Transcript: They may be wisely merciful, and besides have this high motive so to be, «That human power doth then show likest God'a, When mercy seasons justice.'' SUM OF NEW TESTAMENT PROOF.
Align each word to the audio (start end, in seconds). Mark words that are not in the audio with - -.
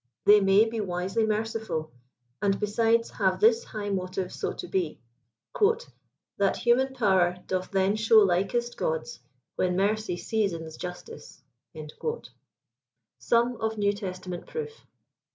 They 0.25 0.39
may 0.41 0.65
be 0.67 0.79
wisely 0.79 1.27
merciful, 1.27 1.91
and 2.41 2.59
besides 2.59 3.11
have 3.11 3.39
this 3.39 3.63
high 3.65 3.91
motive 3.91 4.33
so 4.33 4.51
to 4.51 4.67
be, 4.67 4.99
«That 6.39 6.57
human 6.57 6.95
power 6.95 7.37
doth 7.45 7.69
then 7.69 7.95
show 7.97 8.17
likest 8.21 8.77
God'a, 8.77 9.05
When 9.57 9.75
mercy 9.75 10.17
seasons 10.17 10.77
justice.'' 10.77 11.43
SUM 13.19 13.57
OF 13.57 13.77
NEW 13.77 13.93
TESTAMENT 13.93 14.47
PROOF. 14.47 14.87